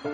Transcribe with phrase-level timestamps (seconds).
[0.00, 0.06] 似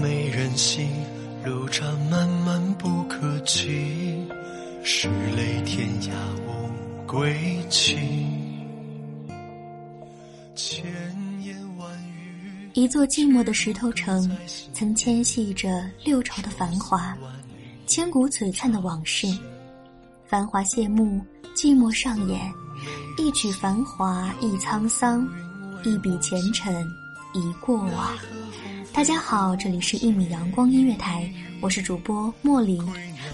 [0.00, 0.86] 美人兮，
[1.42, 4.28] 路长漫漫不可及，
[4.84, 6.10] 拭泪天涯
[6.46, 7.34] 无归
[7.70, 8.41] 期。
[12.74, 14.34] 一座寂寞的石头城，
[14.72, 17.14] 曾牵系着六朝的繁华，
[17.86, 19.26] 千古璀璨的往事。
[20.24, 21.20] 繁华谢幕，
[21.54, 22.50] 寂寞上演，
[23.18, 25.28] 一曲繁华一沧桑，
[25.84, 26.74] 一笔前尘
[27.34, 28.16] 一过往。
[28.90, 31.30] 大家好，这里是一米阳光音乐台，
[31.60, 32.82] 我是主播莫林。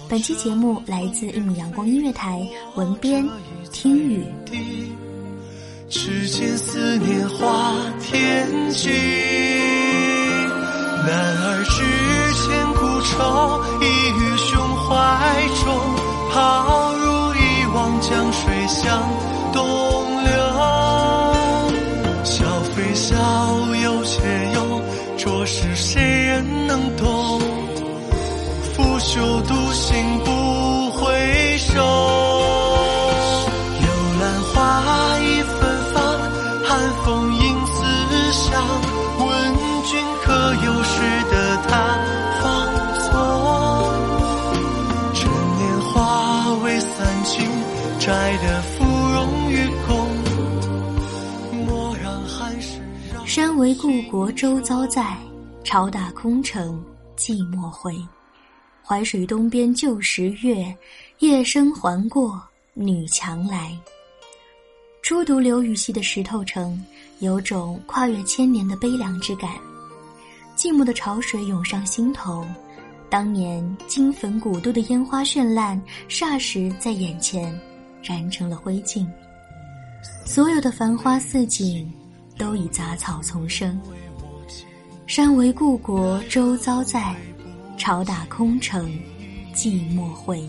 [0.09, 3.25] 本期节目来自一米阳光音乐台，文编
[3.71, 4.25] 听雨。
[5.91, 8.89] 只见思念化天际，
[48.09, 51.63] 摘得芙蓉与共。
[51.63, 52.79] 莫让寒食
[53.13, 53.23] 扰。
[53.23, 55.15] 山为故国周遭在，
[55.63, 56.83] 朝打空城
[57.15, 57.95] 寂寞回。
[58.83, 60.75] 淮水东边旧时月，
[61.19, 62.41] 夜深还过
[62.73, 63.77] 女墙来。
[65.03, 66.73] 初读刘禹锡的《石头城》，
[67.23, 69.51] 有种跨越千年的悲凉之感。
[70.57, 72.43] 寂寞的潮水涌上心头，
[73.07, 77.55] 当年金粉古都的烟花绚烂，霎时在眼前
[78.03, 79.05] 燃成了灰烬。
[80.25, 81.91] 所有的繁花似锦，
[82.37, 83.79] 都已杂草丛生。
[85.07, 87.15] 山为故国周遭在，
[87.77, 88.87] 朝打空城
[89.53, 90.47] 寂寞回。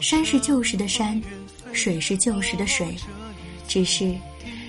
[0.00, 1.20] 山是旧时的山，
[1.72, 2.94] 水是旧时的水，
[3.66, 4.14] 只是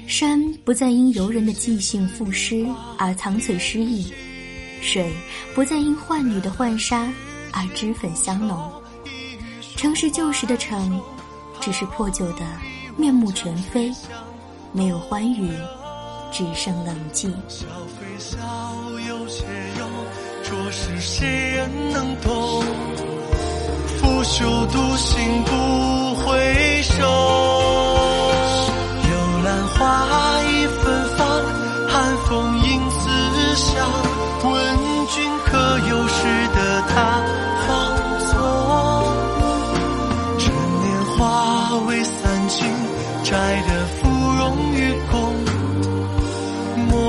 [0.08, 2.66] 山不再因游人的即兴赋诗
[2.98, 4.12] 而藏翠诗意，
[4.82, 5.12] 水
[5.54, 7.12] 不再因浣女的浣纱
[7.52, 8.72] 而脂粉香浓。
[9.76, 11.00] 城是旧时的城，
[11.68, 12.46] 只是破旧的
[12.96, 13.92] 面目全非，
[14.72, 15.52] 没有欢愉，
[16.32, 17.24] 只剩冷寂。
[17.50, 17.66] 笑
[18.00, 18.38] 非笑，
[19.06, 19.44] 有些
[19.78, 19.86] 忧，
[20.46, 22.64] 着实谁人能懂？
[24.00, 27.27] 拂袖独行不回首。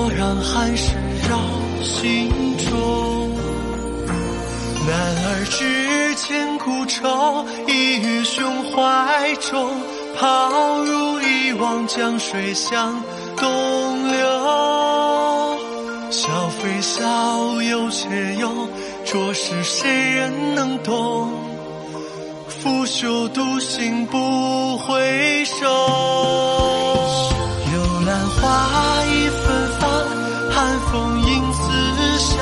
[0.09, 0.95] 让寒食
[1.29, 1.39] 绕
[1.83, 3.31] 心中。
[4.87, 9.71] 男儿志千古愁，一于胸怀中，
[10.19, 13.03] 抛入一汪江水向
[13.37, 14.19] 东流。
[16.11, 18.69] 笑非笑，有且忧，
[19.05, 21.31] 着实谁人能懂？
[22.49, 26.58] 拂袖独行不回首。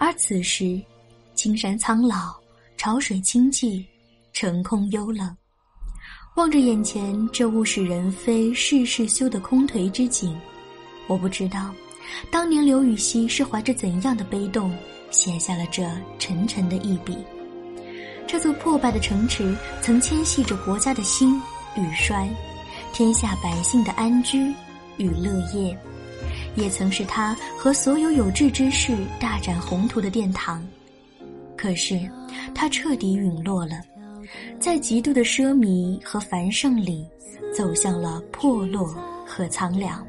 [0.00, 0.80] 而此时，
[1.34, 2.32] 青山苍老，
[2.76, 3.84] 潮水清寂，
[4.32, 5.36] 城空幽冷。
[6.36, 10.38] 望着眼前这物是人非、事事休的空颓之景，
[11.08, 11.74] 我不知道，
[12.30, 14.72] 当年刘禹锡是怀着怎样的悲动，
[15.10, 15.84] 写下了这
[16.16, 17.18] 沉沉的一笔。
[18.24, 19.52] 这座破败的城池，
[19.82, 21.34] 曾牵系着国家的兴
[21.76, 22.30] 与衰，
[22.92, 24.54] 天下百姓的安居
[24.96, 25.76] 与乐业，
[26.56, 30.66] 也曾是他和所有有志之士大展宏图的殿堂。
[31.56, 31.98] 可是，
[32.54, 33.80] 他彻底陨落了，
[34.60, 37.04] 在极度的奢靡和繁盛里，
[37.52, 38.94] 走向了破落
[39.26, 40.06] 和苍凉。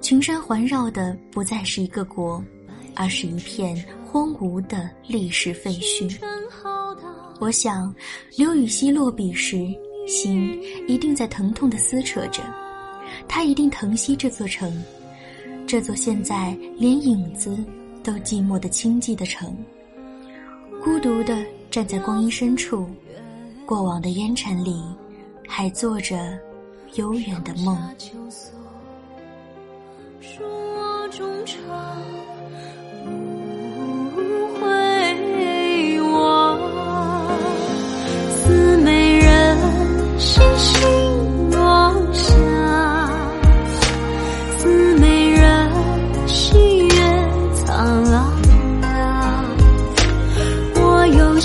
[0.00, 2.42] 群山环绕的不再是一个国，
[2.94, 6.14] 而是一片荒芜的历史废墟。
[7.40, 7.94] 我想，
[8.36, 9.66] 刘禹锡落笔时，
[10.06, 12.42] 心一定在疼痛的撕扯着，
[13.28, 14.82] 他一定疼惜这座城，
[15.66, 17.56] 这座现在连影子
[18.02, 19.56] 都寂寞的清寂的城，
[20.82, 22.88] 孤独的站在光阴深处，
[23.66, 24.82] 过往的烟尘里，
[25.48, 26.38] 还做着
[26.94, 27.76] 悠远的梦。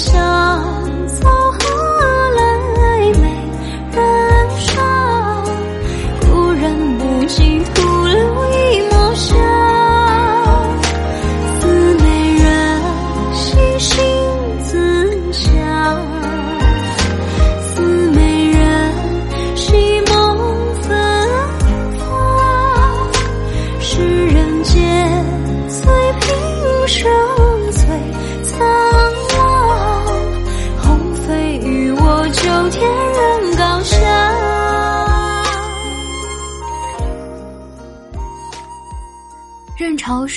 [0.08, 0.89] 我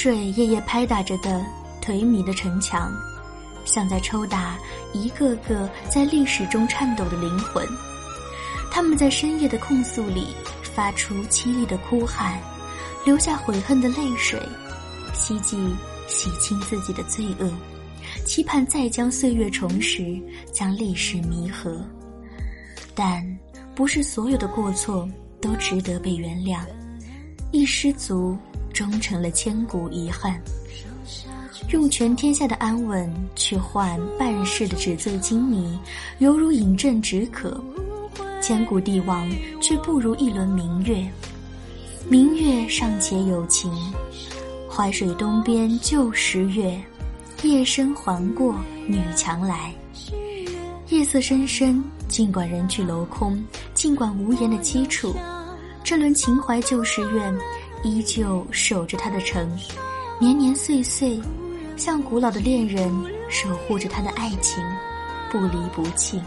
[0.03, 1.47] 水夜夜拍打着的
[1.81, 2.93] 颓靡的城墙，
[3.65, 4.59] 像在抽打
[4.93, 7.65] 一个个在历史中颤抖的灵魂。
[8.69, 12.37] 他们在深夜的控诉里发出凄厉的哭喊，
[13.05, 14.43] 流下悔恨的泪水，
[15.15, 15.57] 希冀
[16.09, 17.49] 洗清自己的罪恶，
[18.27, 20.21] 期盼再将岁月重拾，
[20.53, 21.81] 将历史弥合。
[22.93, 23.25] 但
[23.73, 25.09] 不是所有的过错
[25.41, 26.59] 都值得被原谅，
[27.53, 28.37] 一失足。
[28.73, 30.41] 终成了千古遗憾。
[31.69, 35.79] 用全天下的安稳去换半世的纸醉金迷，
[36.19, 37.63] 犹如饮鸩止渴。
[38.41, 41.07] 千古帝王却不如一轮明月。
[42.09, 43.73] 明月尚且有情，
[44.69, 46.79] 淮水东边旧时月，
[47.43, 48.55] 夜深还过
[48.89, 49.73] 女墙来。
[50.89, 55.15] 夜色深深，尽管人去楼空，尽管无言的凄楚，
[55.85, 57.33] 这轮情怀旧时愿。
[57.83, 59.51] 依旧守着他的城，
[60.21, 61.21] 年年岁岁，
[61.77, 62.91] 像古老的恋人
[63.29, 64.63] 守护着他的爱情，
[65.31, 66.21] 不离不弃。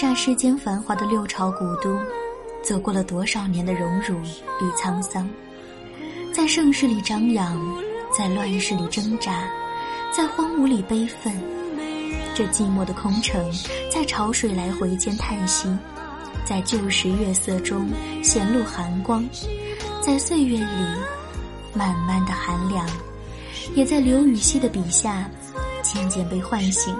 [0.00, 1.98] 霎世间繁华的六朝古都，
[2.62, 4.14] 走过了多少年的荣辱
[4.60, 5.28] 与沧桑，
[6.32, 7.60] 在盛世里张扬，
[8.16, 9.42] 在乱世里挣扎，
[10.16, 11.34] 在荒芜里悲愤。
[12.32, 13.44] 这寂寞的空城，
[13.92, 15.68] 在潮水来回间叹息，
[16.44, 17.90] 在旧时月色中
[18.22, 19.28] 显露寒光，
[20.00, 20.86] 在岁月里
[21.74, 22.86] 慢慢的寒凉，
[23.74, 25.28] 也在刘禹锡的笔下
[25.82, 26.94] 渐渐被唤醒，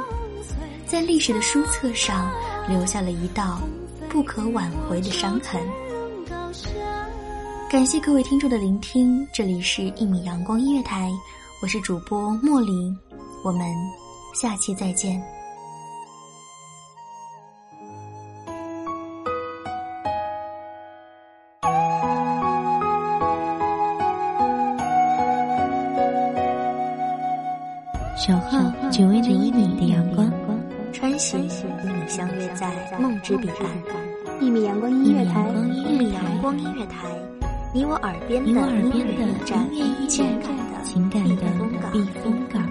[0.84, 2.28] 在历史的书册上
[2.68, 3.60] 留下了一道
[4.08, 5.60] 不可挽回的伤痕。
[7.70, 11.10] 感谢各位听众的聆听，这里是《一米阳光音乐台》，
[11.62, 12.96] 我是主播莫林，
[13.44, 13.66] 我们。
[14.34, 15.20] 下期再见。
[28.16, 28.60] 守候
[28.92, 30.30] 只为那一米的阳光，
[30.98, 31.52] 穿行与
[31.84, 34.40] 你相约在梦之彼岸。
[34.40, 35.48] 一米阳光音乐台，
[35.86, 37.06] 一米阳光音乐台，
[37.72, 39.64] 你我耳边的音乐驿站，
[40.82, 41.42] 情感的
[41.92, 42.68] 避风港。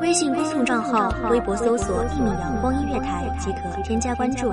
[0.00, 4.52] 微信公众账号、微博搜索“一米阳光音乐台”即可添加关注。